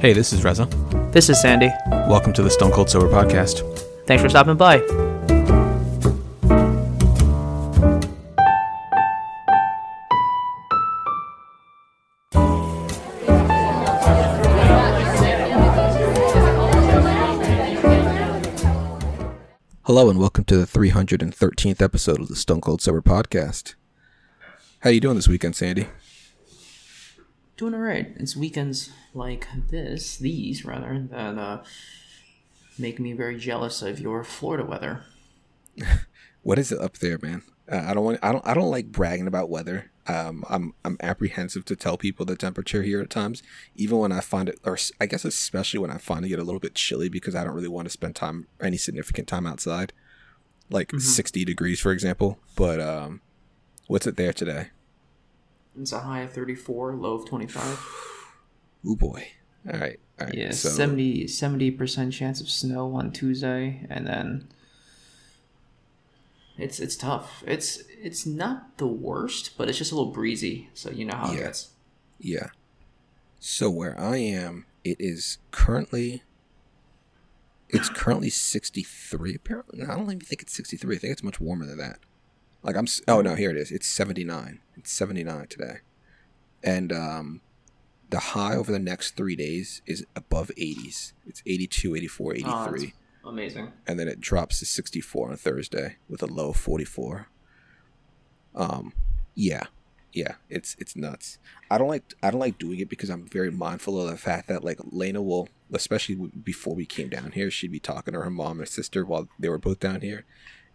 [0.00, 0.64] Hey, this is Reza.
[1.12, 1.68] This is Sandy.
[1.90, 3.60] Welcome to the Stone Cold Sober Podcast.
[4.06, 4.78] Thanks for stopping by.
[19.82, 23.74] Hello and welcome to the 313th episode of the Stone Cold Sober Podcast.
[24.78, 25.88] How you doing this weekend, Sandy?
[27.60, 28.14] Doing alright.
[28.16, 31.62] It's weekends like this, these rather, that uh,
[32.78, 35.02] make me very jealous of your Florida weather.
[36.42, 37.42] What is it up there, man?
[37.70, 38.18] Uh, I don't want.
[38.22, 38.46] I don't.
[38.46, 39.90] I don't like bragging about weather.
[40.06, 40.72] Um, I'm.
[40.86, 43.42] I'm apprehensive to tell people the temperature here at times,
[43.76, 46.44] even when I find it, or I guess especially when I find it get a
[46.44, 49.92] little bit chilly because I don't really want to spend time, any significant time outside,
[50.70, 52.38] like 60 degrees, for example.
[52.56, 53.20] But um,
[53.86, 54.70] what's it there today?
[55.80, 57.96] It's a high of 34, low of 25.
[58.82, 59.28] Oh boy.
[59.70, 60.00] All right.
[60.18, 60.34] All right.
[60.34, 64.48] Yeah, so, 70 percent chance of snow on Tuesday, and then
[66.56, 67.44] it's it's tough.
[67.46, 71.30] It's it's not the worst, but it's just a little breezy, so you know how
[71.32, 71.72] it gets.
[72.18, 72.48] Yeah.
[73.38, 76.22] So where I am, it is currently
[77.68, 79.82] it's currently 63 apparently.
[79.82, 80.96] I don't even think it's 63.
[80.96, 81.98] I think it's much warmer than that.
[82.62, 83.70] Like I'm Oh no, here it is.
[83.70, 84.60] It's 79.
[84.76, 85.76] It's 79 today.
[86.62, 87.40] And um
[88.10, 91.12] the high over the next 3 days is above 80s.
[91.26, 92.94] It's 82, 84, 83.
[93.22, 93.72] Oh, amazing.
[93.86, 97.28] and then it drops to 64 on Thursday with a low of 44.
[98.54, 98.92] Um,
[99.34, 99.64] yeah,
[100.12, 101.38] yeah, it's it's nuts.
[101.70, 104.48] I don't like I don't like doing it because I'm very mindful of the fact
[104.48, 108.30] that like Lena will, especially before we came down here, she'd be talking to her
[108.30, 110.24] mom and sister while they were both down here,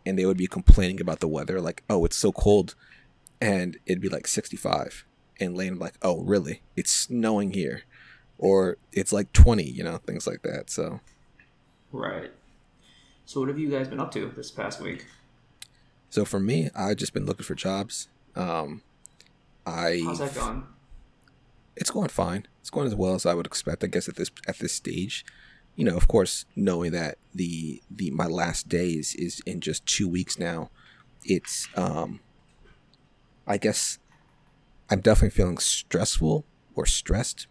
[0.06, 2.76] and they would be complaining about the weather, like, oh, it's so cold,
[3.42, 5.06] and it'd be like 65,
[5.40, 6.62] and would like, oh, really?
[6.76, 7.84] It's snowing here,
[8.38, 10.70] or it's like 20, you know, things like that.
[10.70, 11.00] So.
[11.92, 12.32] Right.
[13.26, 15.06] So what have you guys been up to this past week?
[16.10, 18.08] So for me, I've just been looking for jobs.
[18.36, 18.84] Um,
[19.66, 20.64] I How's that going?
[21.76, 22.48] it's going fine.
[22.62, 25.26] It's going as well as I would expect, I guess, at this at this stage.
[25.76, 30.08] You know, of course, knowing that the the my last days is in just two
[30.08, 30.70] weeks now,
[31.24, 32.22] it's um,
[33.46, 34.00] I guess
[34.90, 37.48] I'm definitely feeling stressful or stressed,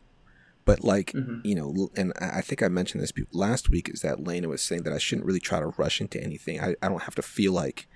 [0.65, 1.13] but like
[1.45, 4.63] you know, and I I think I mentioned this last week is that Lena was
[4.63, 6.61] saying that I shouldn't really try to rush into anything.
[6.61, 7.87] I, I don't have to feel like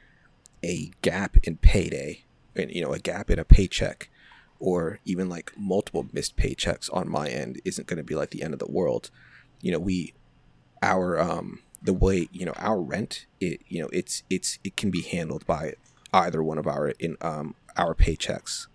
[0.62, 2.24] a gap in payday
[2.56, 4.10] and you know a gap in a paycheck
[4.58, 8.42] or even like multiple missed paychecks on my end isn't going to be like the
[8.42, 9.10] end of the world
[9.60, 10.12] you know we
[10.82, 14.90] our um the way you know our rent it you know it's it's it can
[14.90, 15.74] be handled by
[16.12, 18.66] either one of our in um our paychecks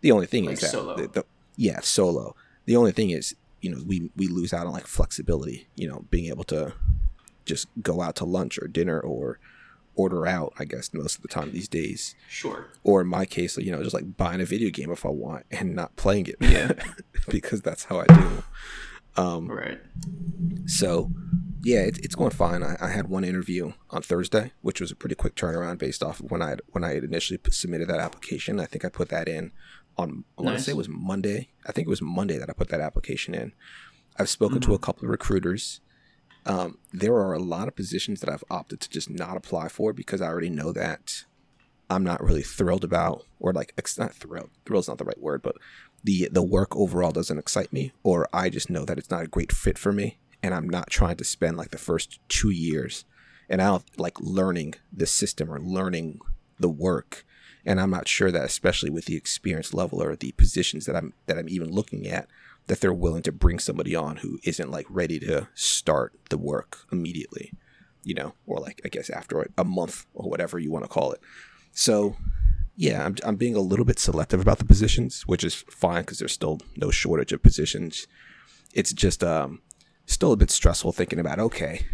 [0.00, 0.96] the only thing Like is that solo.
[0.96, 1.24] the, the,
[1.56, 2.34] yeah solo
[2.66, 6.04] the only thing is you know we we lose out on like flexibility you know
[6.10, 6.72] being able to
[7.44, 9.38] just go out to lunch or dinner or
[9.94, 12.68] order out i guess most of the time these days Sure.
[12.82, 15.44] or in my case, you know, just like buying a video game if I want
[15.50, 16.36] and not playing it.
[16.40, 16.72] Yeah.
[17.28, 18.42] because that's how I do.
[19.16, 19.78] Um, Right.
[20.66, 21.10] so,
[21.62, 22.62] yeah, it, it's going fine.
[22.62, 26.20] I, I had one interview on Thursday, which was a pretty quick turnaround based off
[26.20, 28.58] of when I had, when I had initially put, submitted that application.
[28.58, 29.52] I think I put that in
[29.98, 30.64] on I want to Nice.
[30.66, 31.50] say it was Monday.
[31.66, 33.52] I think it was Monday that I put that application in.
[34.18, 35.80] I've spoken to a couple of recruiters.
[36.46, 39.92] Um, there are a lot of positions that I've opted to just not apply for
[39.92, 41.24] because I already know that
[41.88, 44.50] I'm not really thrilled about, or like not thrilled.
[44.66, 45.56] Thrill's not the right word, but
[46.04, 49.28] the the work overall doesn't excite me, or I just know that it's not a
[49.28, 53.04] great fit for me, and I'm not trying to spend like the first two years,
[53.48, 56.20] and I don't like learning the system or learning
[56.58, 57.24] the work,
[57.64, 61.14] and I'm not sure that, especially with the experience level or the positions that I'm
[61.26, 62.28] that I'm even looking at,
[62.66, 66.78] that they're willing to bring somebody on who isn't like ready to start the work
[66.90, 67.52] immediately,
[68.02, 70.88] you know, or like I guess after a, a month or whatever you want to
[70.88, 71.20] call it.
[71.72, 72.16] So,
[72.76, 76.18] yeah, I'm, I'm being a little bit selective about the positions, which is fine because
[76.18, 78.06] there's still no shortage of positions.
[78.72, 79.60] It's just um,
[80.06, 81.84] still a bit stressful thinking about okay,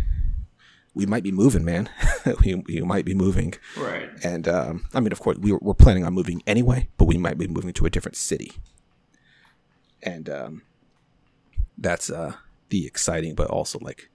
[0.94, 1.88] we might be moving, man.
[2.44, 4.08] we, we might be moving, Right.
[4.24, 7.18] and um, I mean, of course, we were, we're planning on moving anyway, but we
[7.18, 8.52] might be moving to a different city,
[10.02, 10.62] and um,
[11.76, 12.34] that's uh,
[12.68, 14.10] the exciting but also like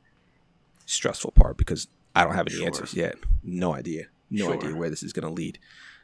[0.85, 2.67] stressful part because I don't have any Sure.
[2.67, 3.15] answers yet.
[3.43, 4.05] No idea.
[4.29, 4.53] No Sure.
[4.55, 5.59] idea where this is going to lead.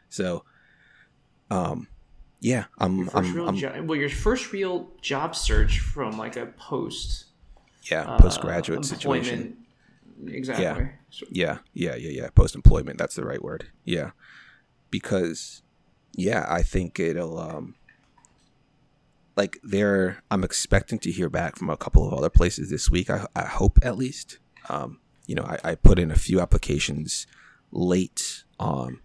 [0.10, 0.44] So,
[1.52, 1.88] um,
[2.40, 7.26] yeah, I'm, I'm, I'm jo- well, your first real job search from like a post
[7.92, 9.58] yeah, uh, postgraduate situation.
[10.28, 10.90] Exactly.
[11.10, 12.30] So- Yeah, yeah, yeah, yeah.
[12.36, 12.98] Post employment.
[12.98, 13.68] That's the right word.
[13.86, 14.12] Yeah,
[14.90, 15.62] because
[16.16, 17.76] yeah, I think it'll um
[19.36, 23.10] like there, I'm expecting to hear back from a couple of other places this week.
[23.10, 24.40] I, I hope at least.
[24.68, 27.26] Um, you know, I, I put in a few applications
[27.72, 29.00] late on,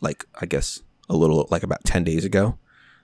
[0.00, 2.58] like I guess a little like about ten days ago.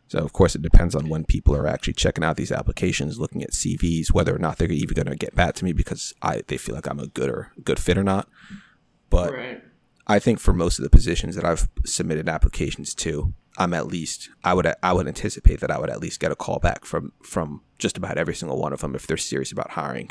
[0.09, 3.43] So of course it depends on when people are actually checking out these applications, looking
[3.43, 6.43] at CVs, whether or not they're even going to get back to me because I
[6.47, 8.29] they feel like I'm a good or good fit or not.
[9.11, 9.63] But Right.
[10.07, 14.31] I think for most of the positions that I've submitted applications to, I'm at least
[14.45, 17.13] I would I would anticipate that I would at least get a call back from
[17.23, 20.11] from just about every single one of them if they're serious about hiring.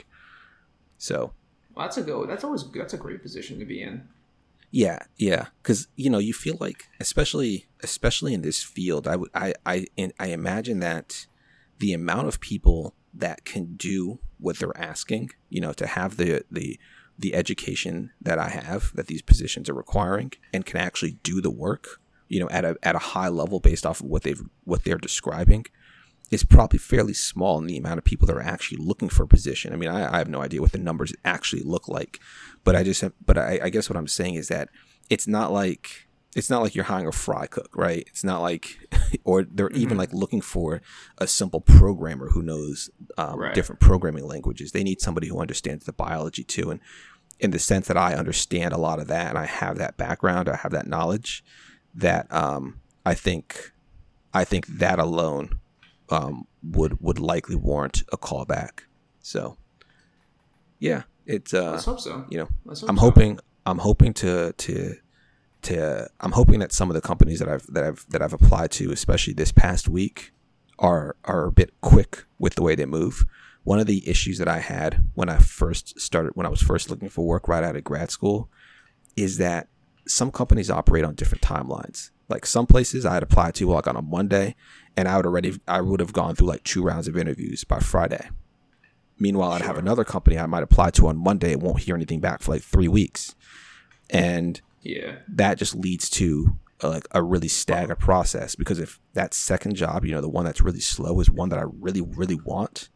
[0.97, 1.31] So
[1.73, 2.25] Well, that's a go.
[2.25, 4.07] That's always that's a great position to be in.
[4.75, 9.29] Yeah, yeah, because you know you feel like especially especially in this field, I would
[9.33, 9.85] I I
[10.19, 11.27] I imagine that
[11.79, 16.43] the amount of people that can do what they're asking, you know, to have the
[16.51, 16.77] the
[17.17, 21.51] the education that I have that these positions are requiring and can actually do the
[21.51, 24.83] work, you know, at a at a high level based off of what they've what
[24.83, 25.67] they're describing
[26.31, 29.27] is probably fairly small in the amount of people that are actually looking for a
[29.27, 29.73] position.
[29.73, 32.19] I mean, I, I have no idea what the numbers actually look like,
[32.63, 34.69] but I just but I, I guess what I'm saying is that
[35.09, 38.03] it's not like it's not like you're hiring a fry cook, right?
[38.07, 38.77] It's not like,
[39.23, 40.81] or they're even like looking for
[41.17, 43.53] a simple programmer who knows um, Right.
[43.53, 44.73] different programming languages.
[44.73, 46.71] They need somebody who understands the biology too.
[46.71, 46.81] And
[47.39, 50.49] in the sense that I understand a lot of that and I have that background,
[50.49, 51.41] I have that knowledge,
[51.93, 53.71] that um, I think,
[54.33, 55.59] I think that alone
[56.09, 58.81] um, would would likely warrant a callback.
[59.19, 59.57] So,
[60.79, 62.25] yeah, it's uh, Let's hope so.
[62.29, 62.93] you know, I'm so.
[62.93, 64.95] hoping I'm hoping to to
[65.63, 68.71] to I'm hoping that some of the companies that I've that I've that I've applied
[68.71, 70.31] to, especially this past week,
[70.79, 73.25] are are a bit quick with the way they move.
[73.63, 76.89] One of the issues that I had when I first started when I was first
[76.89, 78.49] looking for work right out of grad school
[79.15, 79.67] is that
[80.07, 82.11] some companies operate on different timelines.
[82.27, 84.55] Like some places I had applied to like on a Monday
[84.97, 87.79] and I would already I would have gone through like two rounds of interviews by
[87.79, 88.29] Friday.
[89.17, 92.19] Meanwhile, I'd have another company I might apply to on Monday and won't hear anything
[92.19, 93.33] back for like three weeks.
[94.09, 95.17] And Yeah.
[95.29, 100.03] that just leads to a, like a really staggered process because if that second job,
[100.03, 102.89] you know, the one that's really slow is one that I really, really want,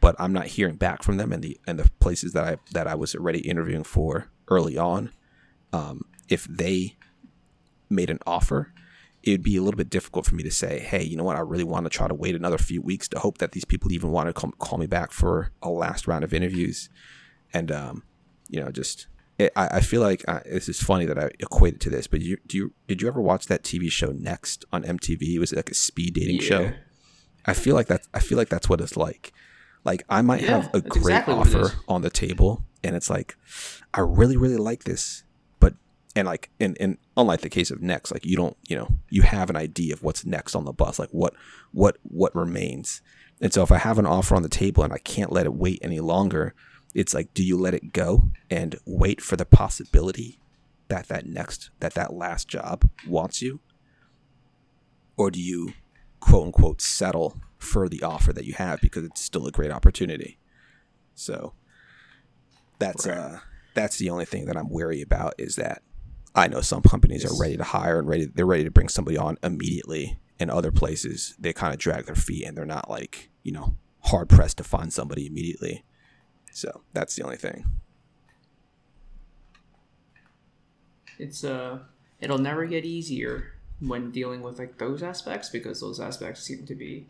[0.00, 2.86] but I'm not hearing back from them and the and the places that I that
[2.88, 5.12] I was already interviewing for early on,
[5.72, 6.96] um, if they
[7.90, 8.72] made an offer,
[9.22, 11.36] it would be a little bit difficult for me to say, hey, you know what,
[11.36, 13.92] I really want to try to wait another few weeks to hope that these people
[13.92, 16.88] even want to come, call me back for a last round of interviews,
[17.52, 18.04] and um,
[18.48, 19.08] you know, just
[19.38, 22.06] it, I, I feel like uh, this is funny that I equate it to this,
[22.06, 25.34] but you do you did you ever watch that TV show Next on MTV?
[25.34, 26.72] It was like a speed dating show.
[27.46, 29.32] I feel like that's I feel like that's what it's like.
[29.84, 30.96] Like I might Yeah, have a great
[31.26, 33.36] exactly offer on the table, and it's like
[33.94, 35.24] I really really like this,
[35.58, 35.74] but
[36.14, 39.22] and like in in unlike the case of next, like you don't you know you
[39.22, 41.34] have an idea of what's next on the bus, like what
[41.72, 43.02] what what remains.
[43.40, 45.54] And so if I have an offer on the table and I can't let it
[45.54, 46.54] wait any longer,
[46.94, 50.38] it's like do you let it go and wait for the possibility
[50.88, 53.60] that that next that that last job wants you,
[55.16, 55.72] or do you
[56.20, 60.38] quote unquote settle for the offer that you have because it's still a great opportunity.
[61.14, 61.52] So
[62.78, 63.16] that's Right.
[63.18, 63.38] uh
[63.74, 65.82] that's the only thing that I'm wary about is that
[66.34, 69.16] I know some companies are ready to hire and ready they're ready to bring somebody
[69.16, 73.30] on immediately and other places they kind of drag their feet and they're not like,
[73.42, 75.84] you know, hard pressed to find somebody immediately.
[76.52, 77.64] So that's the only thing.
[81.18, 81.80] It's uh,
[82.20, 86.74] it'll never get easier when dealing with like those aspects because those aspects seem to
[86.74, 87.06] be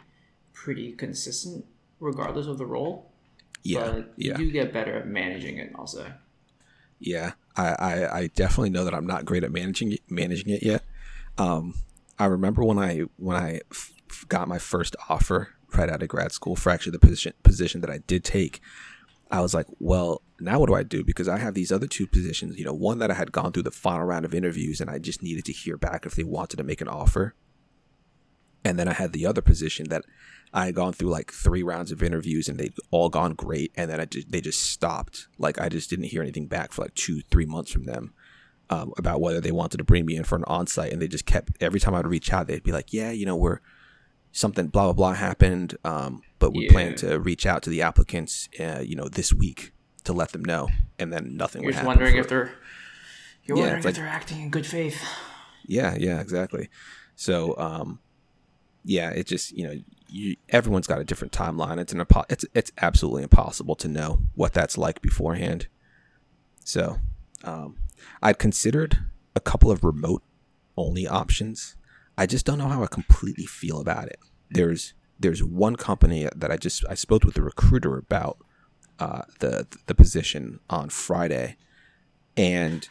[0.53, 1.65] pretty consistent
[2.01, 3.11] regardless of the role.
[3.63, 3.93] Yeah.
[3.93, 4.39] but yeah.
[4.39, 5.73] you get better at managing it.
[5.77, 6.07] I'll say.
[7.01, 10.85] Yeah, I, I, I definitely know that I'm not great at managing managing it yet.
[11.39, 11.75] Um,
[12.19, 13.93] I remember when I when I f-
[14.29, 17.91] got my first offer right out of grad school for actually the position position that
[17.91, 18.61] I did take.
[19.31, 21.05] I was like, well, now what do I do?
[21.05, 22.59] Because I have these other two positions.
[22.59, 24.99] You know, one that I had gone through the final round of interviews, and I
[24.99, 27.35] just needed to hear back if they wanted to make an offer.
[28.65, 30.05] And then I had the other position that
[30.53, 33.73] I had gone through like three rounds of interviews and they'd all gone great.
[33.77, 35.29] And then I just, they just stopped.
[35.39, 38.13] Like I just didn't hear anything back for like two, three months from them
[38.69, 40.93] um, about whether they wanted to bring me in for an on site.
[40.93, 43.37] And they just kept, every time I'd reach out, they'd be like, yeah, you know,
[43.37, 43.61] we're
[44.33, 45.77] something, blah, blah, blah happened.
[45.85, 49.73] Um, but we plan to reach out to the applicants, uh, you know, this week
[50.05, 50.69] to let them know.
[50.99, 52.53] And then nothing You're just wondering if they're
[53.45, 55.01] you're Yeah, wondering if like- they're acting in good faith.
[55.65, 56.69] Yeah, yeah, exactly.
[57.15, 58.01] So, um,
[58.85, 59.75] yeah, it just you know,
[60.11, 61.79] you, everyone's got a different timeline.
[61.79, 65.69] It's an impo- it's it's absolutely impossible to know what that's like beforehand.
[66.65, 66.99] So,
[67.45, 67.77] um,
[68.23, 68.99] I'd considered
[69.35, 70.23] a couple of remote
[70.77, 71.77] only options.
[72.19, 74.19] I just don't know how I completely feel about it.
[74.51, 78.39] There's there's one company that I just I spoke with a recruiter about
[78.99, 81.57] uh, the the position on Friday,
[82.37, 82.87] and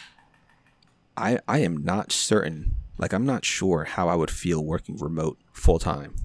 [1.17, 2.75] I I am not certain.
[2.97, 6.15] Like I'm not sure how I would feel working remote full time.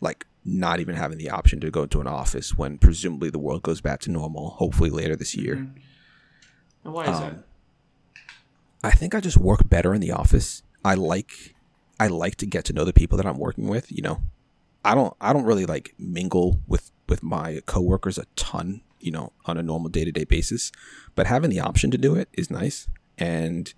[0.00, 3.62] Like not even having the option to go to an office when presumably the world
[3.62, 5.56] goes back to normal, hopefully later this year.
[5.56, 5.78] Mm-hmm.
[6.84, 7.44] And why is um, that?
[8.82, 10.62] I think I just work better in the office.
[10.84, 11.54] I like
[12.00, 14.22] I like to get to know the people that I'm working with, you know.
[14.84, 19.32] I don't I don't really like mingle with with my coworkers a ton, you know,
[19.46, 20.70] on a normal day-to-day basis,
[21.14, 23.74] but having the option to do it is nice and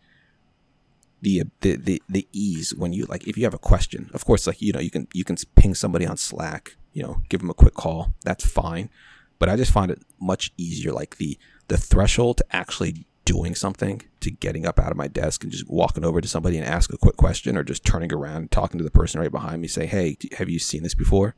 [1.23, 4.47] the, the the the ease when you like if you have a question of course
[4.47, 7.51] like you know you can you can ping somebody on slack you know give them
[7.51, 8.91] a quick call that's fine.
[9.39, 14.03] But i just find it much easier like the the threshold to actually doing something
[14.21, 16.93] to getting up out of my desk and just walking over to somebody and ask
[16.93, 19.69] a quick question or just turning around and talking to the person right behind me
[19.69, 21.35] say hey have you seen this before?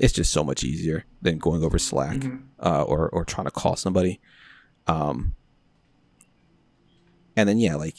[0.00, 2.38] It's just so much easier than going over slack mm-hmm.
[2.58, 4.20] uh, or or trying to call somebody.
[4.86, 5.34] Um
[7.36, 7.96] and then yeah like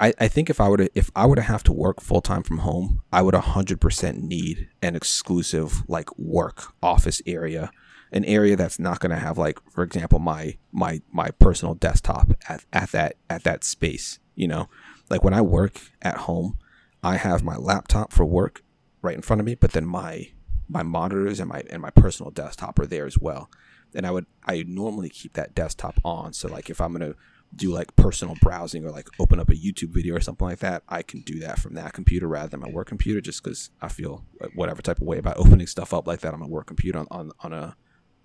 [0.00, 2.42] I, I think if I were to if I to have to work full time
[2.42, 7.70] from home, I would hundred percent need an exclusive like work office area,
[8.12, 12.32] an area that's not going to have like, for example, my my my personal desktop
[12.48, 14.18] at, at that at that space.
[14.34, 14.68] You know,
[15.10, 16.58] like when I work at home,
[17.02, 18.62] I have my laptop for work
[19.02, 20.28] right in front of me, but then my
[20.68, 23.50] my monitors and my and my personal desktop are there as well.
[23.94, 26.32] And I would I normally keep that desktop on.
[26.32, 27.14] So like if I'm gonna
[27.54, 30.82] do like personal browsing or like open up a YouTube video or something like that,
[30.88, 33.88] I can do that from that computer rather than my work computer just because I
[33.88, 36.98] feel whatever type of way about opening stuff up like that on my work computer
[36.98, 37.76] on, on, on a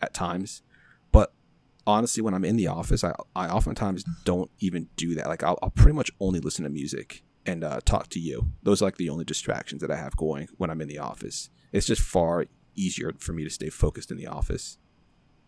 [0.02, 0.62] at times.
[1.12, 1.34] But
[1.86, 5.28] honestly, when I'm in the office, I, I oftentimes don't even do that.
[5.28, 8.50] Like I'll, I'll pretty much only listen to music and uh, talk to you.
[8.64, 11.50] Those are like the only distractions that I have going when I'm in the office.
[11.72, 14.78] It's just far easier for me to stay focused in the office.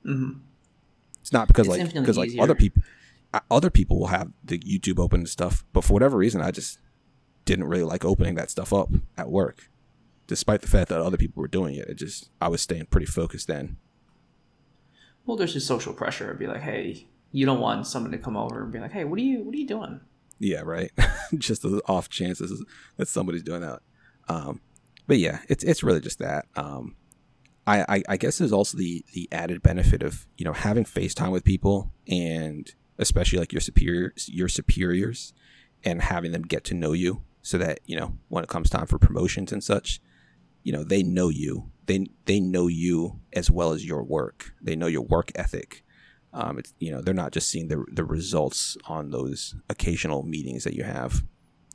[0.05, 0.39] Mm-hmm.
[1.21, 2.81] It's not because it's like because like other people
[3.49, 6.79] other people will have the YouTube open and stuff, but for whatever reason, I just
[7.45, 9.69] didn't really like opening that stuff up at work,
[10.27, 11.87] despite the fact that other people were doing it.
[11.87, 13.77] It just I was staying pretty focused then.
[15.25, 16.25] Well, there's just social pressure.
[16.25, 19.03] It'd be like, hey, you don't want someone to come over and be like, hey,
[19.03, 20.01] what are you what are you doing?
[20.39, 20.91] Yeah, right.
[21.37, 22.63] just the off chances
[22.97, 23.81] that somebody's doing that.
[24.27, 24.61] Um,
[25.05, 26.45] but yeah, it's it's really just that.
[26.55, 26.95] Um,
[27.67, 31.31] I, I, I guess there's also the the added benefit of you know having FaceTime
[31.31, 35.33] with people and especially like your superiors, your superiors,
[35.83, 38.85] and having them get to know you, so that you know when it comes time
[38.85, 39.99] for promotions and such,
[40.63, 41.71] you know they know you.
[41.85, 44.53] They they know you as well as your work.
[44.61, 45.83] They know your work ethic.
[46.33, 50.65] Um, it's you know they're not just seeing the the results on those occasional meetings
[50.65, 51.23] that you have.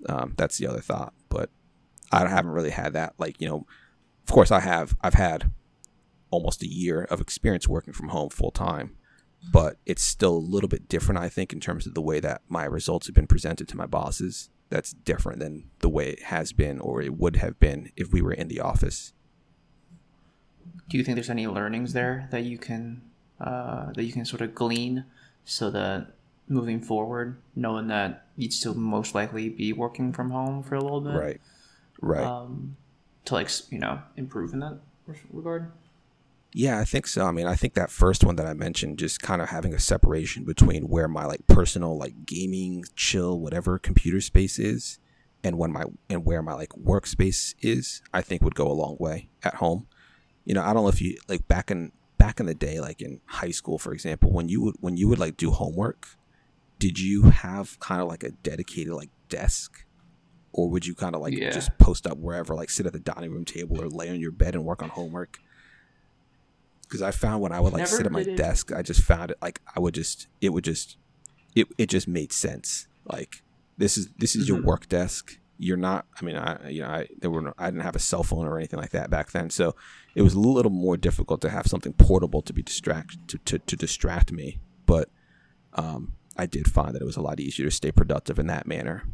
[0.08, 1.50] Um, that's the other thought, but
[2.12, 3.14] I haven't really had that.
[3.18, 3.66] Like you know,
[4.28, 4.94] of course I have.
[5.00, 5.50] I've had
[6.30, 8.96] almost a year of experience working from home full time
[9.52, 12.42] but it's still a little bit different, I think, in terms of the way that
[12.48, 14.50] my results have been presented to my bosses.
[14.70, 18.22] That's different than the way it has been or it would have been if we
[18.22, 19.12] were in the office.
[20.88, 23.02] Do you think there's any learnings there that you can
[23.40, 25.04] uh, that you can sort of glean
[25.44, 26.08] so that
[26.48, 31.00] moving forward, knowing that you'd still most likely be working from home for a little
[31.00, 31.40] bit, right,
[32.00, 32.76] right, um,
[33.24, 34.78] to like you know improve in that
[35.32, 35.70] regard?
[36.56, 37.26] Yeah, I think so.
[37.26, 39.80] I mean, I think that first one that I mentioned, just kind of having a
[39.80, 45.00] separation between where my like personal like gaming, chill, whatever computer space is,
[45.42, 48.96] and when my and where my like workspace is, I think would go a long
[49.00, 49.88] way at home.
[50.44, 53.02] You know, I don't know if you like back in back in the day, like
[53.02, 56.06] in high school, for example, when you would when you would like do homework,
[56.78, 59.84] did you have kind of like a dedicated like desk?
[60.52, 61.50] Or would you kind of like yeah.
[61.50, 64.30] just post up wherever, like sit at the dining room table or lay on your
[64.30, 65.40] bed and work on homework?
[66.84, 68.36] Because I found when I would like Never sit at my it.
[68.36, 70.96] desk, I just found it like I would just it would just
[71.54, 72.86] it it just made sense.
[73.04, 73.42] Like
[73.76, 74.56] this is this is mm-hmm.
[74.56, 75.38] your work desk.
[75.58, 76.06] You're not.
[76.20, 78.46] I mean, I you know I there were no, I didn't have a cell phone
[78.46, 79.74] or anything like that back then, so
[80.14, 83.58] it was a little more difficult to have something portable to be distract to, to,
[83.58, 84.58] to distract me.
[84.86, 85.08] But
[85.74, 88.66] um, I did find that it was a lot easier to stay productive in that
[88.66, 89.04] manner.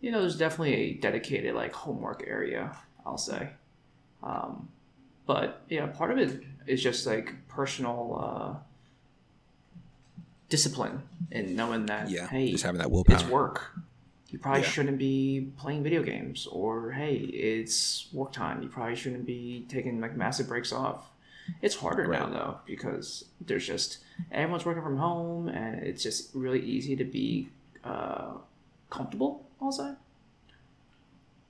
[0.00, 2.76] You know, there's definitely a dedicated like homework area.
[3.04, 3.50] I'll say.
[4.22, 4.68] Um,
[5.28, 8.54] but yeah, part of it is just like personal uh,
[10.48, 13.16] discipline and knowing that yeah, hey, just having that willpower.
[13.16, 13.78] It's work.
[14.30, 14.68] You probably yeah.
[14.68, 18.62] shouldn't be playing video games, or hey, it's work time.
[18.62, 21.10] You probably shouldn't be taking like massive breaks off.
[21.60, 22.20] It's harder right.
[22.20, 23.98] now though because there's just
[24.32, 27.50] everyone's working from home, and it's just really easy to be
[27.84, 28.30] uh,
[28.88, 29.44] comfortable.
[29.60, 29.96] I'll.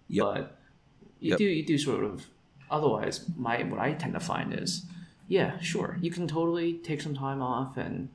[0.08, 0.26] Yep.
[0.26, 0.58] But
[1.20, 1.38] you yep.
[1.38, 2.26] do you do sort of
[2.70, 4.84] otherwise, my what I tend to find is,
[5.28, 8.08] yeah, sure, you can totally take some time off and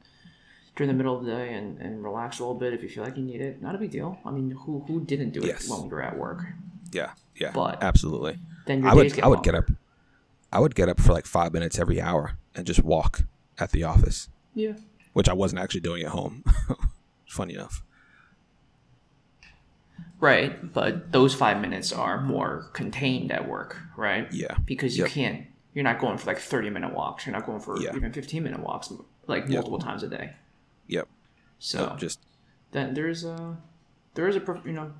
[0.75, 3.03] during the middle of the day and, and relax a little bit if you feel
[3.03, 3.62] like you need it.
[3.62, 4.17] Not a big deal.
[4.25, 5.65] I mean, who who didn't do Yes.
[5.65, 6.43] it when we were at work?
[6.91, 8.38] Yeah, yeah, But- absolutely.
[8.65, 9.65] Then I would I would get up.
[10.51, 13.22] I would get up for like five minutes every hour and just walk
[13.60, 14.74] at the office, Yeah.
[15.13, 16.43] which I wasn't actually doing at home.
[17.27, 17.83] Funny enough.
[20.24, 24.32] Right, but those five minutes are more contained at work, right?
[24.32, 24.56] Yeah.
[24.65, 25.12] Because you Yep.
[25.12, 25.46] can't.
[25.74, 27.25] You're not going for like thirty minute walks.
[27.25, 27.94] You're not going for Yeah.
[27.94, 28.89] even fifteen minute walks,
[29.27, 29.51] like Yep.
[29.53, 30.36] multiple times a day.
[30.88, 31.10] Yep.
[31.60, 32.20] So No, just
[32.72, 33.58] then there's a
[34.13, 34.94] there is a you know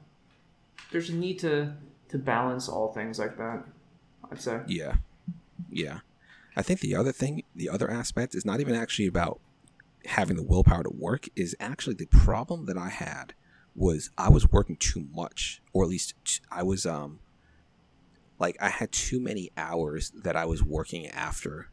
[0.92, 1.74] there's a need to
[2.10, 3.64] to balance all things like that.
[4.30, 4.60] I'd say.
[4.68, 4.98] Yeah.
[5.70, 6.00] Yeah.
[6.58, 9.40] I think the other thing, the other aspect is not even actually about
[10.04, 13.34] having the willpower to work, is actually the problem that I had
[13.76, 16.14] was I was working too much, or at least
[16.52, 17.20] I was, um,
[18.40, 21.70] like I had too many hours that I was working after,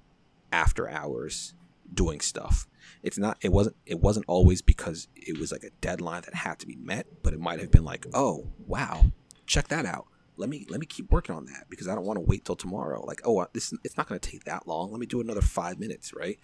[0.53, 1.55] after hours
[1.93, 2.67] doing stuff.
[3.03, 6.59] It's not, it wasn't, it wasn't always because it was like a deadline that had
[6.61, 9.13] to be met, but it might have been like, oh, wow,
[9.47, 10.07] check that out
[10.41, 12.57] let me let me keep working on that because I don't want to wait till
[12.57, 13.05] tomorrow.
[13.05, 14.91] Like, oh, uh, this it's not going to take that long.
[14.91, 16.39] Let me do another five minutes, right?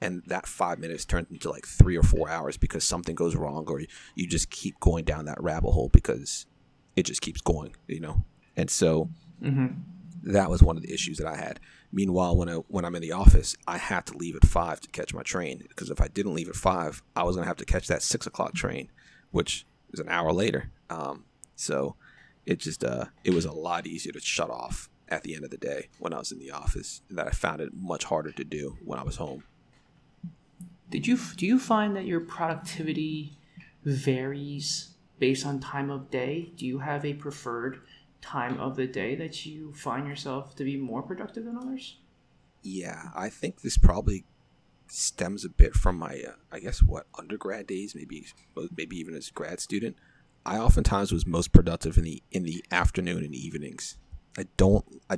[0.00, 3.64] And that five minutes turns into like three or four hours because something goes wrong,
[3.66, 3.80] or
[4.14, 6.44] you just keep going down that rabbit hole because
[6.96, 8.24] it just keeps going, you know.
[8.56, 9.10] And so
[9.42, 9.66] Mm-hmm.
[10.32, 11.60] that was one of the issues that I had.
[11.92, 14.88] Meanwhile, when I when I'm in the office, I had to leave at five to
[14.88, 17.64] catch my train because if I didn't leave at five, I was gonna have to
[17.64, 18.90] catch that six o'clock train,
[19.30, 20.70] which is an hour later.
[20.90, 21.24] Um,
[21.54, 21.96] so
[22.44, 25.50] it just uh, it was a lot easier to shut off at the end of
[25.50, 27.02] the day when I was in the office.
[27.10, 29.44] That I found it much harder to do when I was home.
[30.90, 33.38] Did you do you find that your productivity
[33.84, 36.52] varies based on time of day?
[36.56, 37.80] Do you have a preferred
[38.20, 41.96] time of the day that you find yourself to be more productive than others?
[42.62, 44.24] Yeah, I think this probably
[44.88, 48.26] stems a bit from my, uh, I guess, what undergrad days, maybe,
[48.76, 49.96] maybe even as a grad student.
[50.44, 53.96] I oftentimes was most productive in the in the afternoon and evenings.
[54.38, 55.16] I don't, I.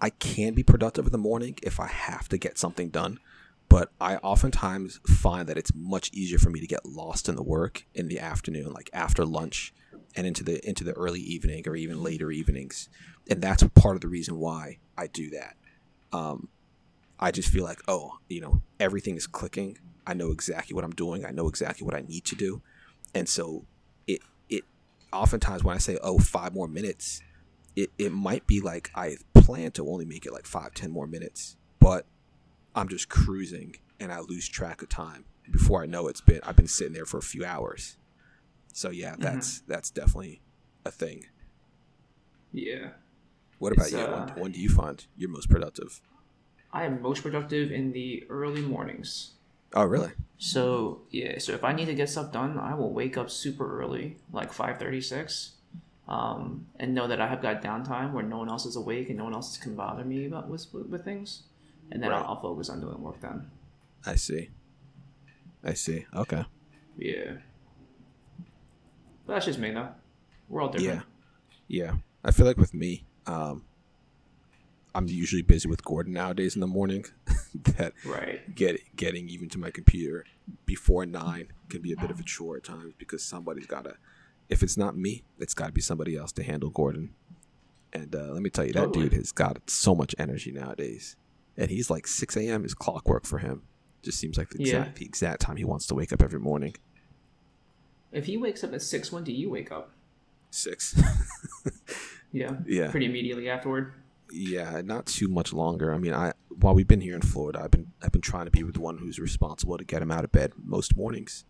[0.00, 3.18] I can be productive in the morning if I have to get something done,
[3.68, 7.42] but I oftentimes find that it's much easier for me to get lost in the
[7.42, 9.74] work in the afternoon, like after lunch
[10.14, 12.88] and into the into the early evening or even later evenings,
[13.28, 15.56] and that's part of the reason why I do that.
[16.12, 16.48] Um,
[17.18, 19.78] I just feel like, oh, you know, everything is clicking.
[20.06, 21.24] I know exactly what I'm doing.
[21.24, 22.62] I know exactly what I need to do,
[23.14, 23.64] and so
[24.06, 24.64] it it
[25.12, 27.20] oftentimes when I say, oh, five more minutes,
[27.74, 31.06] it, it might be like I plan to only make it like five, ten more
[31.06, 32.06] minutes, but
[32.76, 35.24] I'm just cruising and I lose track of time.
[35.50, 37.96] Before I know it's been I've been sitting there for a few hours.
[38.72, 40.42] So yeah, that's that's definitely
[40.84, 41.24] a thing.
[42.52, 42.90] Yeah.
[43.58, 44.00] What about It's, you?
[44.00, 46.02] uh, when, when do you find you're most productive?
[46.72, 49.32] I am most productive in the early mornings.
[49.72, 50.10] Oh, really?
[50.38, 53.80] So yeah, so if I need to get stuff done, I will wake up super
[53.80, 55.52] early, like five thirty six,
[56.06, 59.16] um, and know that I have got downtime where no one else is awake and
[59.18, 61.44] no one else can bother me about with, with things,
[61.90, 62.18] and then Right.
[62.18, 63.50] I'll, I'll focus on doing work then.
[64.04, 64.50] I see.
[65.64, 66.06] I see.
[66.14, 66.44] Okay.
[66.96, 67.34] Yeah,
[69.26, 69.88] but that's just me though.
[70.48, 71.02] We're all different.
[71.68, 71.84] Yeah.
[71.86, 71.96] Yeah.
[72.24, 73.64] I feel like with me, um,
[74.94, 77.04] I'm usually busy with Gordon nowadays in the morning.
[77.76, 78.54] that Right.
[78.54, 80.24] get getting even to my computer
[80.64, 83.96] before nine can be a bit of a chore at times because somebody's gotta.
[84.48, 87.14] If it's not me, it's got to be somebody else to handle Gordon.
[87.92, 89.08] And uh, let me tell you, that Totally.
[89.08, 91.16] dude has got so much energy nowadays,
[91.56, 92.64] and he's like 6 a.m.
[92.64, 93.62] is clockwork for him.
[94.02, 94.64] Just seems like the Yeah.
[94.82, 96.74] exact the exact time he wants to wake up every morning.
[98.12, 99.90] If he wakes up at six, when do you wake up?
[100.50, 101.00] Six.
[102.32, 102.56] Yeah.
[102.66, 102.90] yeah.
[102.90, 103.94] Pretty immediately afterward.
[104.30, 105.94] Yeah, not too much longer.
[105.94, 108.50] I mean, I while we've been here in Florida, I've been I've been trying to
[108.50, 111.44] be the one who's responsible to get him out of bed most mornings.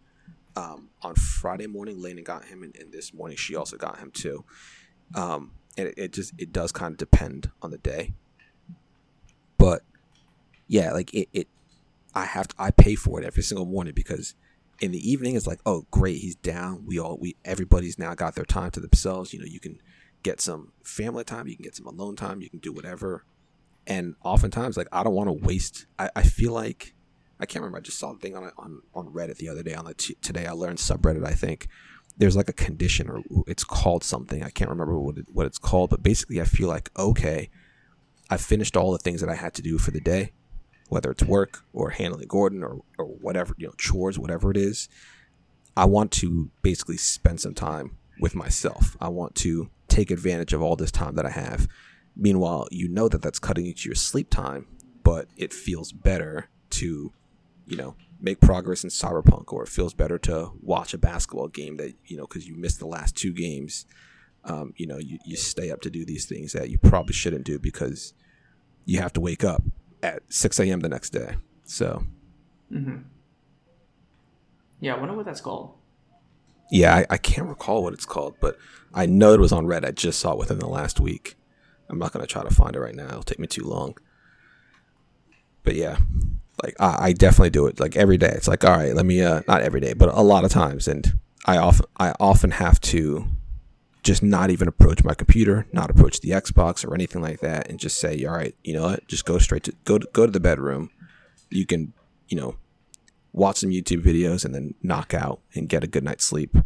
[0.54, 4.10] Um, on Friday morning, Lena got him, and, and this morning she also got him
[4.10, 4.44] too.
[5.14, 8.12] Um, and it, it just it does kind of depend on the day.
[10.68, 11.48] Yeah, like it, it
[12.14, 14.34] I have to, I pay for it every single morning because
[14.80, 16.84] in the evening it's like, oh great, he's down.
[16.86, 19.32] We all we everybody's now got their time to themselves.
[19.32, 19.80] You know, you can
[20.22, 23.24] get some family time, you can get some alone time, you can do whatever.
[23.86, 25.86] And oftentimes, like I don't want to waste.
[25.98, 26.94] I, I feel like
[27.38, 27.78] I can't remember.
[27.78, 29.74] I just saw a thing on on on Reddit the other day.
[29.74, 31.24] On the t- today, I learned subreddit.
[31.24, 31.68] I think
[32.16, 34.42] there's like a condition, or it's called something.
[34.42, 37.50] I can't remember what it, what it's called, but basically, I feel like okay,
[38.30, 40.32] I finished all the things that I had to do for the day,
[40.88, 44.88] whether it's work or handling Gordon or or whatever you know chores, whatever it is.
[45.76, 48.96] I want to basically spend some time with myself.
[49.00, 51.68] I want to take advantage of all this time that I have
[52.16, 54.66] Meanwhile, you know that that's cutting into your sleep time,
[55.02, 57.12] but it feels better to,
[57.66, 61.76] you know, make progress in Cyberpunk, or it feels better to watch a basketball game
[61.76, 63.84] that you know because you missed the last two games.
[64.44, 67.44] Um, you know, you, you stay up to do these things that you probably shouldn't
[67.44, 68.14] do because
[68.84, 69.62] you have to wake up
[70.06, 70.80] at 6 a.m.
[70.80, 71.36] the next day.
[71.64, 72.04] So,
[72.72, 72.98] mm-hmm.
[74.80, 75.74] yeah, I wonder what that's called.
[76.70, 78.56] Yeah, I, I can't recall what it's called, but
[78.94, 79.86] I know it was on Reddit.
[79.86, 81.36] I just saw it within the last week.
[81.88, 83.06] I'm not going to try to find it right now.
[83.06, 83.96] It'll take me too long.
[85.62, 85.98] But yeah,
[86.62, 88.32] like I, I, definitely do it like every day.
[88.32, 90.86] It's like, all right, let me, uh, not every day, but a lot of times.
[90.88, 93.26] And I often, I often have to
[94.06, 97.80] just not even approach my computer, not approach the Xbox or anything like that, and
[97.80, 100.32] just say, all right, you know what, just go straight to go to, go to
[100.32, 100.90] the bedroom.
[101.50, 101.92] You can,
[102.28, 102.56] you know,
[103.32, 106.56] watch some YouTube videos and then knock out and get a good night's sleep.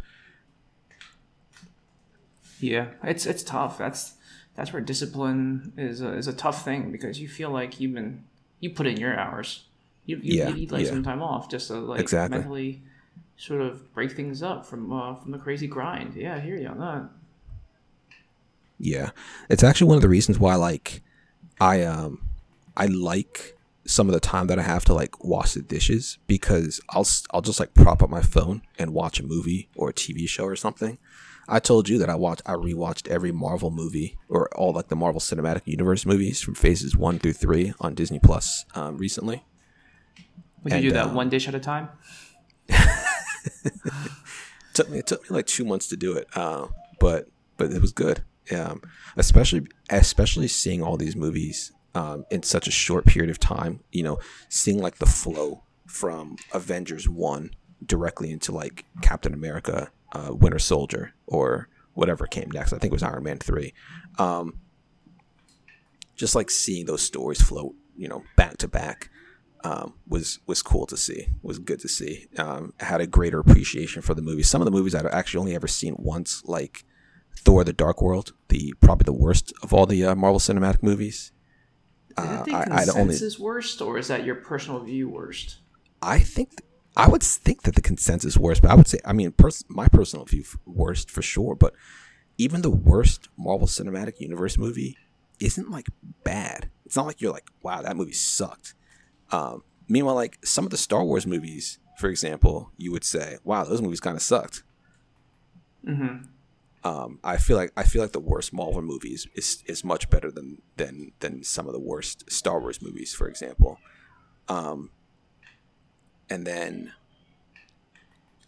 [2.59, 3.75] Yeah, it's it's tough.
[3.75, 4.13] That's
[4.55, 8.23] that's where discipline is a, is a tough thing because you feel like you've been
[8.59, 9.65] you put in your hours.
[10.05, 10.91] You you, yeah, you need like yeah.
[10.91, 12.37] some time off just to like exactly.
[12.37, 12.83] mentally
[13.35, 16.13] sort of break things up from uh, from the crazy grind.
[16.13, 17.09] Yeah, I hear you on that.
[18.81, 19.11] Yeah,
[19.47, 21.03] it's actually one of the reasons why like
[21.59, 22.27] I um
[22.75, 26.81] I like some of the time that I have to like wash the dishes because
[26.89, 30.27] I'll I'll just like prop up my phone and watch a movie or a TV
[30.27, 30.97] show or something.
[31.47, 34.95] I told you that I watched I rewatched every Marvel movie or all like the
[34.95, 39.43] Marvel Cinematic Universe movies from phases one through three on Disney Plus um, recently.
[40.63, 41.89] Would and, you do that uh, one dish at a time?
[44.73, 46.67] took me it took me like two months to do it, uh,
[46.99, 48.23] but but it was good
[48.55, 48.81] um,
[49.17, 53.81] especially especially seeing all these movies um, in such a short period of time.
[53.91, 57.51] You know, seeing like the flow from Avengers one
[57.85, 62.73] directly into like Captain America, uh, Winter Soldier, or whatever came next.
[62.73, 63.73] I think it was Iron Man three.
[64.17, 64.59] Um,
[66.15, 69.09] just like seeing those stories float, you know, back to back.
[69.63, 71.27] Um, was was cool to see.
[71.43, 72.27] Was good to see.
[72.37, 74.49] Um, had a greater appreciation for the movies.
[74.49, 76.83] Some of the movies I'd actually only ever seen once, like
[77.35, 81.31] Thor: The Dark World, the probably the worst of all the uh, Marvel Cinematic movies.
[82.17, 85.59] Uh, Is that the consensus only, worst, or is that your personal view worst?
[86.01, 86.61] I think
[86.97, 89.87] I would think that the consensus worst, but I would say I mean pers- my
[89.87, 91.55] personal view worst for sure.
[91.55, 91.73] But
[92.37, 94.97] even the worst Marvel Cinematic Universe movie
[95.39, 95.87] isn't like
[96.23, 96.69] bad.
[96.85, 98.73] It's not like you're like wow that movie sucked.
[99.31, 103.63] Um, meanwhile, like some of the Star Wars movies, for example, you would say wow
[103.63, 104.63] those movies kind of sucked.
[105.87, 106.25] Mm-hmm.
[106.83, 110.31] Um, I feel like I feel like the worst Marvel movies is is much better
[110.31, 113.77] than than than some of the worst Star Wars movies, for example.
[114.47, 114.89] Um,
[116.29, 116.93] and then,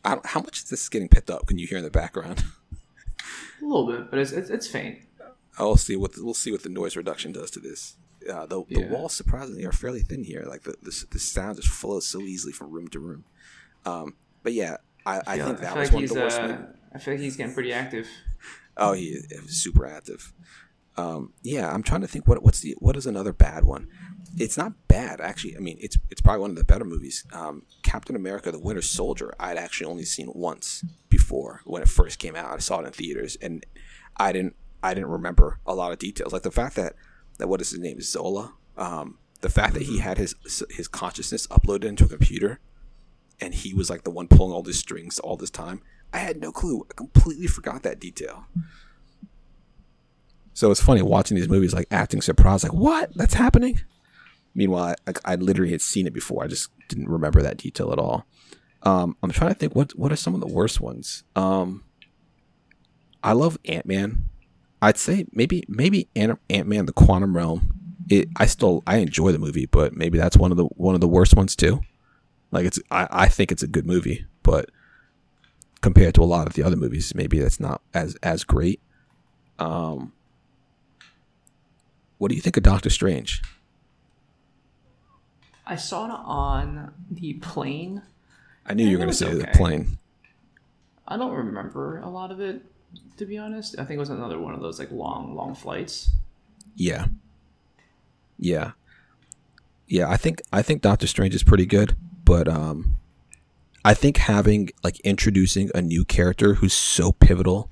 [0.03, 1.45] how much is this getting picked up?
[1.45, 2.43] Can you hear in the background?
[3.61, 4.99] A little bit, but it's it's, it's faint.
[5.59, 7.97] I'll see what the, we'll see what the noise reduction does to this.
[8.29, 8.89] Uh, the the yeah.
[8.89, 10.43] walls surprisingly are fairly thin here.
[10.47, 13.25] Like the the, the sound just flows so easily from room to room.
[13.85, 16.39] Um, but yeah, I, I, think that was like one of the worst.
[16.39, 16.57] Uh,
[16.93, 18.07] I feel like he's getting pretty active.
[18.77, 20.33] Oh, he is super active.
[20.95, 23.87] Um, yeah, I'm trying to think what what's the what is another bad one.
[24.37, 25.55] It's not bad actually.
[25.55, 27.25] I mean, it's it's probably one of the better movies.
[27.33, 29.33] Um, Captain America: The Winter Soldier.
[29.39, 32.53] I'd actually only seen once before when it first came out.
[32.53, 33.65] I saw it in theaters, and
[34.17, 36.93] I didn't I didn't remember a lot of details, like the fact that
[37.37, 38.53] that what is his name Zola.
[38.77, 40.35] Um, the fact that he had his
[40.69, 42.59] his consciousness uploaded into a computer,
[43.39, 45.81] and he was like the one pulling all these strings all this time.
[46.13, 46.85] I had no clue.
[46.89, 48.45] I completely forgot that detail.
[50.53, 53.11] So it's funny watching these movies, like acting surprised, like what?
[53.15, 53.81] That's happening.
[54.53, 56.43] Meanwhile, I, I literally had seen it before.
[56.43, 58.25] I just didn't remember that detail at all.
[58.83, 61.23] Um, I'm trying to think what what are some of the worst ones.
[61.35, 61.83] Um,
[63.23, 64.29] I love Ant Man.
[64.81, 67.73] I'd say maybe maybe Ant Man the Quantum Realm.
[68.09, 71.01] It I still I enjoy the movie, but maybe that's one of the one of
[71.01, 71.81] the worst ones too.
[72.51, 74.69] Like it's I, I think it's a good movie, but
[75.83, 77.13] compared to a lot of the other movies.
[77.13, 78.79] Maybe that's not as as great.
[79.59, 80.13] Um,
[82.17, 83.43] what do you think of Doctor Strange?
[85.67, 88.01] I saw it on the plane.
[88.65, 89.39] I knew you were going to say okay.
[89.39, 89.97] the plane.
[91.07, 92.63] I don't remember a lot of it,
[93.17, 93.75] to be honest.
[93.77, 96.11] I think it was another one of those like long, long flights.
[96.75, 97.07] Yeah.
[98.39, 98.71] Yeah.
[99.87, 102.95] Yeah, I think I think Doctor Strange is pretty good, but um
[103.85, 107.69] I think having like introducing a new character who's so pivotal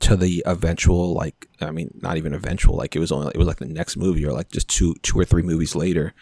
[0.00, 3.46] to the eventual like I mean not even eventual like it was only it was
[3.46, 6.14] like the next movie or like just two two or three movies later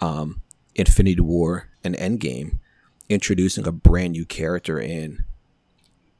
[0.00, 0.42] um
[0.74, 2.58] Infinity War and Endgame
[3.08, 5.24] introducing a brand new character in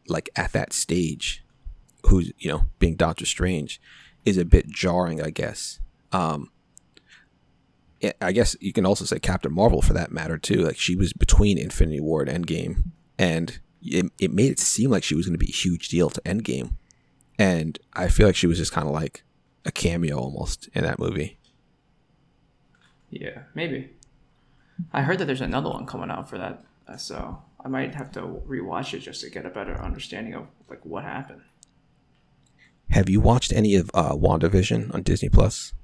[0.07, 1.45] like at that stage
[2.07, 3.81] who's you know being Doctor Strange
[4.25, 5.81] is a bit jarring, I guess.
[6.13, 6.51] Um,
[8.21, 10.63] I guess you can also say Captain Marvel for that matter too.
[10.63, 12.85] Like she was between Infinity War and Endgame,
[13.19, 16.09] and it, it made it seem like she was going to be a huge deal
[16.11, 16.73] to Endgame,
[17.39, 19.23] and I feel like she was just kind of like
[19.65, 21.39] a cameo almost in that movie.
[23.11, 23.91] Yeah, maybe.
[24.93, 28.13] I heard that there's another one coming out for that, uh, so I might have
[28.13, 31.43] to rewatch it just to get a better understanding of like what happened.
[32.91, 35.75] Have you watched any of uh, WandaVision on Disney Plus?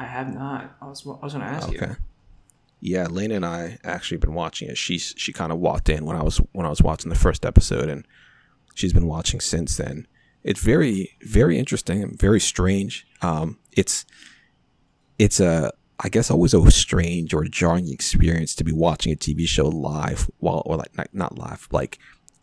[0.00, 0.74] I have not.
[0.80, 1.86] I was, I was going to ask okay.
[1.88, 1.96] you.
[2.80, 4.78] Yeah, Lena and I actually been watching it.
[4.78, 7.44] She's she kind of walked in when I was when I was watching the first
[7.44, 8.06] episode, and
[8.74, 10.06] she's been watching since then.
[10.42, 13.06] It's very very interesting and very strange.
[13.20, 14.06] Um, it's
[15.18, 15.70] it's a
[16.02, 20.30] I guess always a strange or jarring experience to be watching a TV show live
[20.38, 21.98] while or like not, not live like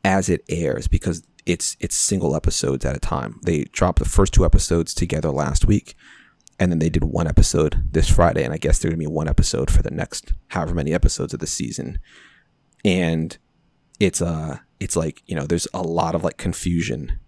[0.05, 3.39] as it airs because it's it's single episodes at a time.
[3.43, 5.95] They dropped the first two episodes together last week
[6.59, 9.27] and then they did one episode this Friday, and I guess there's gonna be one
[9.27, 11.99] episode for the next however many episodes of the season.
[12.83, 13.37] And
[13.99, 17.19] it's uh it's like, you know, there's a lot of like confusion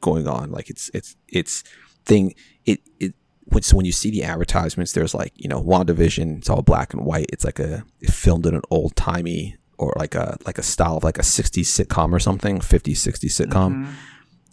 [0.00, 0.50] going on.
[0.50, 1.64] Like it's it's it's
[2.04, 6.38] thing it it when, so when you see the advertisements, there's like, you know, WandaVision,
[6.38, 7.26] it's all black and white.
[7.32, 10.96] It's like a it's filmed in an old timey or like a like a style
[10.96, 13.72] of like a 60s sitcom or something, 50s, 60s sitcom.
[13.72, 13.92] Mm-hmm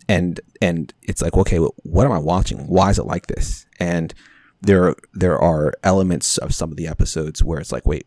[0.09, 2.67] and and it's like okay what am i watching?
[2.67, 3.65] Why is it like this?
[3.79, 4.13] And
[4.61, 8.05] there there are elements of some of the episodes where it's like wait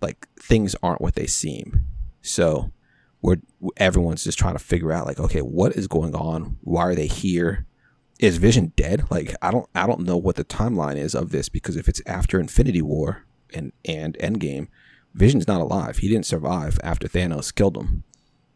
[0.00, 1.84] like things aren't what they seem.
[2.22, 2.72] So
[3.20, 3.36] we're
[3.76, 6.56] everyone's just trying to figure out like okay what is going on?
[6.62, 7.66] Why are they here?
[8.18, 9.04] Is vision dead?
[9.10, 12.02] Like i don't i don't know what the timeline is of this because if it's
[12.06, 14.68] after infinity war and and endgame
[15.14, 15.98] vision's not alive.
[15.98, 18.04] He didn't survive after thanos killed him.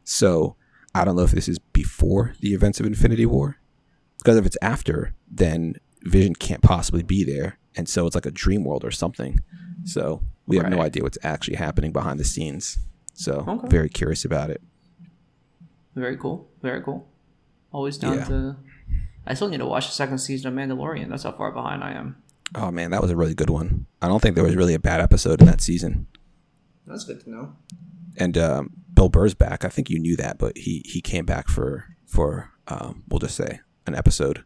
[0.04, 0.56] So
[0.94, 3.57] I don't know if this is before the events of Infinity War.
[4.18, 7.59] Because if it's after, then Vision can't possibly be there.
[7.74, 9.40] And so it's like a dream world or something.
[9.85, 10.72] So we have right.
[10.72, 12.78] no idea what's actually happening behind the scenes.
[13.14, 13.68] So okay.
[13.68, 14.61] very curious about it.
[15.94, 16.48] Very cool.
[16.62, 17.09] Very cool.
[17.72, 18.24] Always down yeah.
[18.24, 18.57] to.
[19.26, 21.09] I still need to watch the second season of Mandalorian.
[21.09, 22.22] That's how far behind I am.
[22.55, 23.87] Oh man, that was a really good one.
[24.02, 26.07] I don't think there was really a bad episode in that season.
[26.87, 27.57] That's good to know.
[28.18, 29.64] And um, Bill Burr's back.
[29.64, 33.37] I think you knew that, but he he came back for for um, we'll just
[33.37, 34.44] say an episode.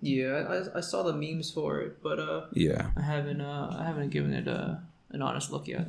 [0.00, 3.84] Yeah, I, I saw the memes for it, but uh, yeah, I haven't uh, I
[3.84, 5.88] haven't given it a an honest look yet.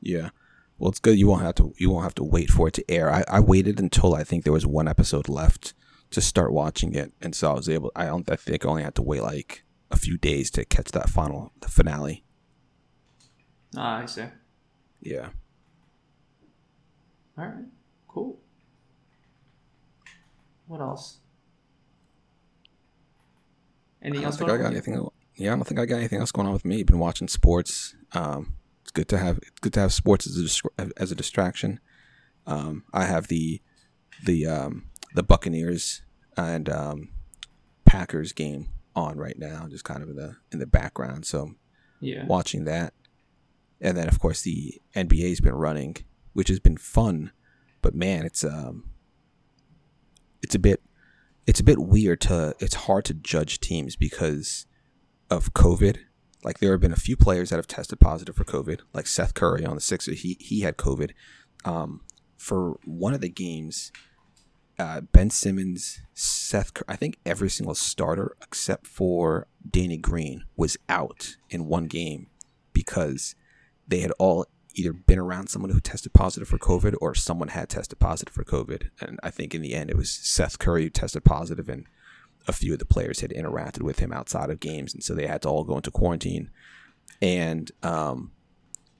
[0.00, 0.30] Yeah,
[0.78, 1.18] well, it's good.
[1.18, 3.12] You won't have to you won't have to wait for it to air.
[3.12, 5.74] I, I waited until I think there was one episode left
[6.10, 7.92] to start watching it, and so I was able.
[7.94, 8.28] I don't.
[8.30, 11.52] I think I only had to wait like a few days to catch that final
[11.60, 12.24] the finale.
[13.76, 14.24] Ah, I see.
[15.00, 15.28] Yeah.
[17.38, 17.64] All right,
[18.08, 18.38] cool.
[20.66, 21.18] What else?
[24.02, 24.40] Anything else?
[24.40, 25.08] I got anything.
[25.36, 26.82] Yeah, I don't think I got anything else going on with me.
[26.82, 27.94] Been watching sports.
[28.12, 31.80] Um, it's good to have it's good to have sports as a as a distraction.
[32.46, 33.60] Um, I have the
[34.24, 36.02] the um, the Buccaneers
[36.36, 37.10] and um,
[37.84, 41.26] Packers game on right now, just kind of in the in the background.
[41.26, 41.52] So
[42.00, 42.94] yeah, watching that,
[43.80, 45.96] and then of course the NBA's been running
[46.36, 47.32] which has been fun.
[47.80, 48.90] But man, it's um,
[50.42, 50.82] it's a bit,
[51.46, 52.54] it's a bit weird to.
[52.60, 54.66] It's hard to judge teams because
[55.30, 55.96] of COVID.
[56.44, 59.32] Like there have been a few players that have tested positive for COVID, like Seth
[59.32, 60.20] Curry on the Sixers.
[60.20, 61.12] He he had COVID.
[61.64, 62.02] Um,
[62.36, 63.90] for one of the games,
[64.78, 71.38] uh, Ben Simmons, Seth, I think every single starter except for Danny Green was out
[71.48, 72.26] in one game
[72.74, 73.34] because
[73.88, 74.46] they had all
[74.76, 78.44] either been around someone who tested positive for COVID or someone had tested positive for
[78.44, 78.90] COVID.
[79.00, 81.86] And I think in the end, it was Seth Curry who tested positive, and
[82.46, 85.26] a few of the players had interacted with him outside of games, and so they
[85.26, 86.50] had to all go into quarantine.
[87.22, 88.32] And um,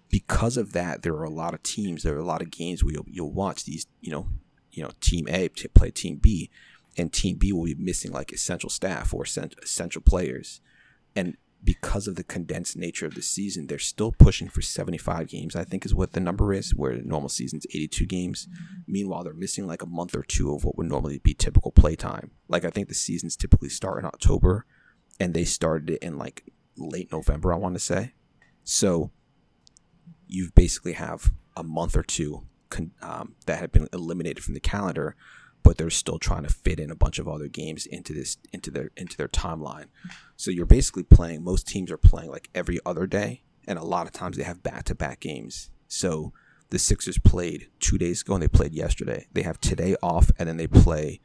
[0.08, 2.82] because of that, there are a lot of teams, there are a lot of games
[2.82, 4.28] where you'll, you'll watch these, you know,
[4.72, 6.50] you know, Team A play Team B,
[6.96, 10.60] and Team B will be missing like essential staff or essential players.
[11.14, 15.56] And because of the condensed nature of the season, they're still pushing for 75 games,
[15.56, 18.48] I think is what the number is, where normal season's 82 games.
[18.86, 22.30] Meanwhile, they're missing like a month or two of what would normally be typical playtime.
[22.48, 24.64] Like, I think the seasons typically start in October,
[25.18, 26.44] and they started it in like
[26.76, 28.12] late November, I want to say.
[28.62, 29.10] So,
[30.28, 34.60] you basically have a month or two con- um, that have been eliminated from the
[34.60, 35.16] calendar
[35.66, 38.70] but they're still trying to fit in a bunch of other games into this into
[38.70, 39.86] their into their timeline.
[40.36, 44.06] So you're basically playing most teams are playing like every other day and a lot
[44.06, 45.70] of times they have back-to-back games.
[45.88, 46.32] So
[46.70, 49.26] the Sixers played 2 days ago and they played yesterday.
[49.32, 51.20] They have today off and then they play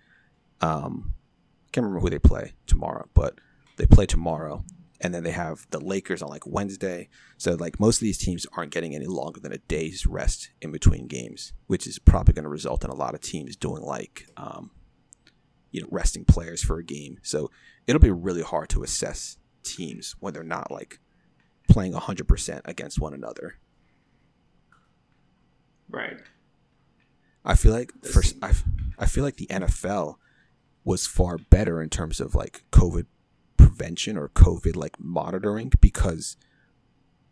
[0.60, 1.14] um
[1.72, 3.36] can't remember who they play tomorrow, but
[3.78, 4.66] they play tomorrow,
[5.02, 7.10] and then they have the Lakers on like Wednesday.
[7.38, 10.72] So like most of these teams aren't getting any longer than a day's rest in
[10.72, 14.28] between games, which is probably going to result in a lot of teams doing like,
[14.38, 14.70] um,
[15.72, 17.18] you know, resting players for a game.
[17.24, 17.50] So
[17.88, 21.00] it'll be really hard to assess teams when they're not like
[21.68, 23.56] playing 100% against one another.
[25.90, 26.18] Right.
[27.44, 28.54] I feel like first I,
[29.00, 30.18] I feel like the NFL
[30.84, 33.08] was far better in terms of like COVID
[33.72, 36.38] prevention or COVID like monitoring because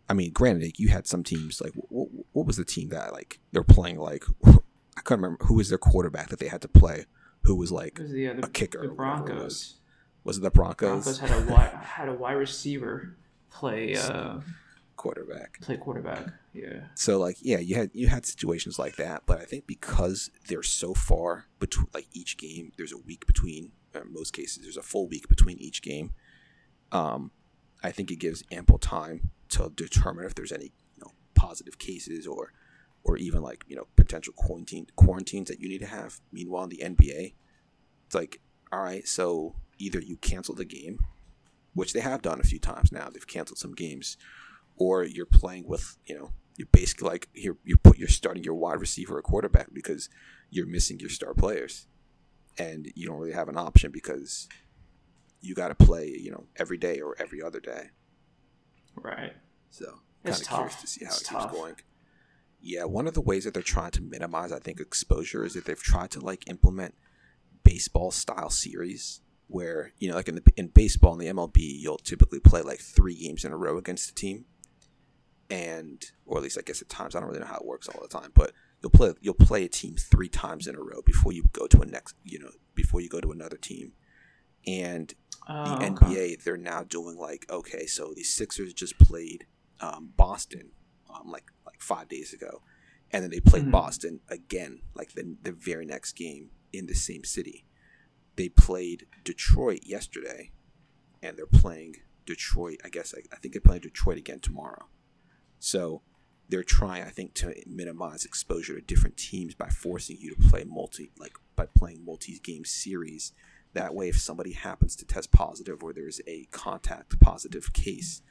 [0.07, 3.39] I mean, granted, you had some teams like what, what was the team that like
[3.51, 7.05] they're playing like I can't remember who was their quarterback that they had to play
[7.43, 8.81] who was like was the, uh, the, a kicker.
[8.81, 9.43] The Broncos.
[9.43, 9.75] Was.
[10.23, 10.37] was.
[10.37, 11.03] it the Broncos?
[11.03, 13.15] Broncos had a wide, had a wide receiver
[13.49, 14.39] play uh,
[14.95, 15.59] quarterback.
[15.61, 16.27] Play quarterback.
[16.53, 16.81] Yeah.
[16.95, 20.63] So like yeah, you had you had situations like that, but I think because they're
[20.63, 23.71] so far between like each game, there's a week between.
[23.95, 26.11] In most cases, there's a full week between each game.
[26.91, 27.31] Um,
[27.83, 32.27] I think it gives ample time to determine if there's any you know positive cases
[32.27, 32.53] or
[33.03, 36.19] or even like you know potential quarantine quarantines that you need to have.
[36.31, 37.33] Meanwhile, in the NBA,
[38.05, 40.99] it's like all right, so either you cancel the game,
[41.73, 43.09] which they have done a few times now.
[43.09, 44.17] They've canceled some games,
[44.75, 48.55] or you're playing with you know you're basically like here you put you're starting your
[48.55, 50.09] wide receiver or quarterback because
[50.49, 51.87] you're missing your star players,
[52.57, 54.47] and you don't really have an option because
[55.41, 57.89] you got to play you know every day or every other day.
[58.95, 59.33] Right.
[59.69, 61.51] So kind of curious to see how it's it keeps tough.
[61.51, 61.75] going.
[62.61, 65.65] Yeah, one of the ways that they're trying to minimize, I think, exposure is that
[65.65, 66.95] they've tried to like implement
[67.63, 71.97] baseball style series where you know, like in the in baseball in the MLB, you'll
[71.97, 74.45] typically play like three games in a row against a team,
[75.49, 77.87] and or at least I guess at times I don't really know how it works
[77.87, 81.01] all the time, but you'll play you'll play a team three times in a row
[81.05, 83.93] before you go to a next you know before you go to another team,
[84.67, 85.13] and
[85.49, 86.05] oh, the okay.
[86.05, 89.45] NBA they're now doing like okay, so the Sixers just played
[89.81, 90.71] um, Boston
[91.09, 92.61] um, like like five days ago,
[93.11, 93.71] and then they played mm-hmm.
[93.71, 97.65] Boston again like the the very next game in the same city.
[98.35, 100.51] They played Detroit yesterday,
[101.21, 102.79] and they're playing Detroit.
[102.85, 104.85] I guess I, I think they're playing Detroit again tomorrow.
[105.59, 106.03] So
[106.49, 110.63] they're trying, I think, to minimize exposure to different teams by forcing you to play
[110.63, 113.33] multi, like by playing multi-game series.
[113.73, 118.21] That way, if somebody happens to test positive or there's a contact positive case,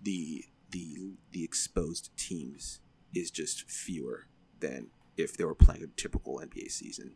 [0.00, 2.80] the the the exposed teams
[3.14, 4.26] is just fewer
[4.60, 7.12] than if they were playing a typical NBA season.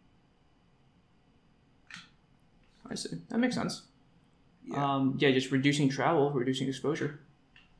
[2.90, 3.16] I see.
[3.28, 3.82] That makes sense.
[4.64, 4.94] Yeah.
[4.94, 7.20] Um, yeah, just reducing travel, reducing exposure.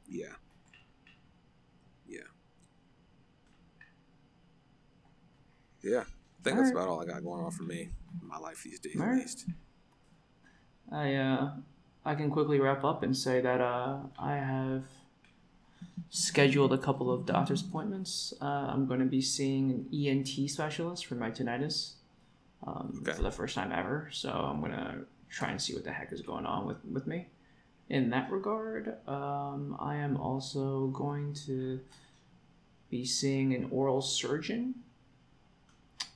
[0.09, 0.27] Yeah.
[2.09, 2.21] Yeah.
[5.83, 6.01] Yeah.
[6.01, 6.83] I think all that's right.
[6.83, 7.90] about all I got going on for me
[8.21, 9.45] in my life these days, all at right.
[10.92, 11.50] I uh,
[12.05, 14.85] I can quickly wrap up and say that uh, I have
[16.11, 18.35] scheduled a couple of doctor's appointments.
[18.40, 21.94] Uh, I'm going to be seeing an ENT specialist for my tinnitus
[22.66, 23.12] um, okay.
[23.12, 24.09] for the first time ever.
[24.12, 27.07] So I'm going to try and see what the heck is going on with, with
[27.07, 27.28] me.
[27.88, 31.81] In that regard, um, I am also going to
[32.90, 34.74] be seeing an oral surgeon.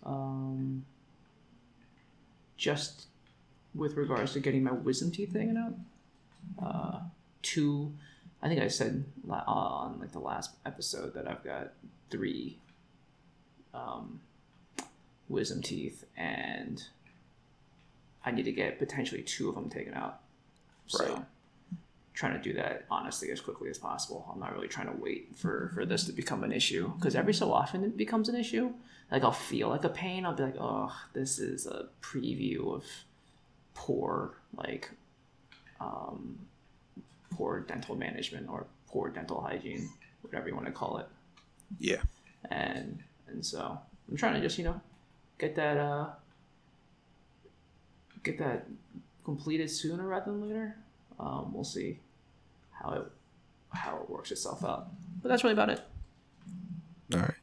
[0.05, 0.85] Um,
[2.57, 3.07] just
[3.77, 5.75] with regards to getting my wisdom teeth taken out.
[6.65, 7.01] Uh,
[7.43, 7.93] two
[8.43, 11.73] I think I said on like the last episode that I've got
[12.11, 12.59] three
[13.75, 14.21] um,
[15.29, 16.83] wisdom teeth, and
[18.25, 20.21] I need to get potentially two of them taken out.
[20.99, 21.09] Right.
[21.09, 21.25] So,
[22.15, 24.31] trying to do that honestly as quickly as possible.
[24.33, 27.35] I'm not really trying to wait for for this to become an issue because every
[27.35, 28.73] so often it becomes an issue.
[29.11, 30.25] Like I'll feel like a pain.
[30.25, 32.85] I'll be like, oh, this is a preview of
[33.77, 34.91] poor like
[35.81, 36.39] um,
[37.31, 39.89] poor dental management or poor dental hygiene,
[40.23, 41.07] whatever you want to call it.
[41.79, 42.03] Yeah.
[42.51, 43.79] And and so
[44.11, 44.81] I'm trying to just you know
[45.39, 46.09] get that uh
[48.23, 48.67] get that
[49.25, 50.77] completed sooner rather than later.
[51.19, 52.01] Um, we'll see
[52.73, 53.03] how it
[53.71, 54.89] how it works itself out.
[55.23, 55.81] But that's really about it.
[57.15, 57.35] All right.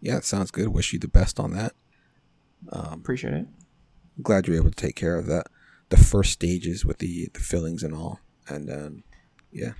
[0.00, 0.68] Yeah, it sounds good.
[0.68, 1.74] Wish you the best on that.
[2.72, 3.46] Um, Appreciate it.
[4.22, 5.46] glad you're able to take care of that.
[5.90, 9.02] The first stages with the the fillings and all, and then
[9.52, 9.72] yeah,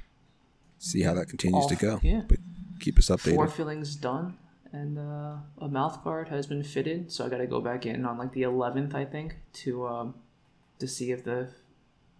[0.78, 2.00] see how that continues All, to go.
[2.02, 2.38] Yeah, but
[2.80, 3.36] keep us updated.
[3.36, 4.36] Four fillings done,
[4.72, 7.12] and uh, a mouth guard has been fitted.
[7.12, 10.14] So I got to go back in on like the 11th, I think, to um,
[10.78, 11.50] to see if the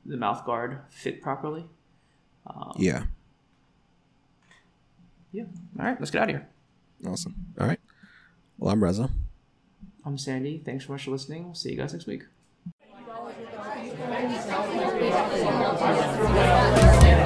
[0.04, 1.66] the mouth guard fit properly.
[2.46, 3.04] Um, yeah.
[5.32, 5.44] Yeah.
[5.78, 6.48] All right, let's get out of here.
[7.06, 7.34] Awesome.
[7.58, 7.80] All right.
[8.58, 9.10] Well, I'm Reza.
[10.04, 10.62] I'm Sandy.
[10.64, 11.44] Thanks so much for listening.
[11.44, 12.24] We'll see you guys next week.
[14.00, 14.32] Thank
[17.04, 17.19] you.